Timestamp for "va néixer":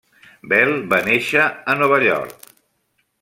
0.93-1.45